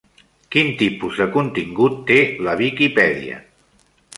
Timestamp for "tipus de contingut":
0.79-2.01